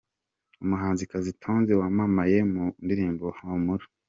Umuhanzikazi 0.63 1.29
Tonzi 1.41 1.71
wamamaye 1.79 2.37
mu 2.51 2.63
ndirimbo 2.83 3.25
Humura. 3.37 3.85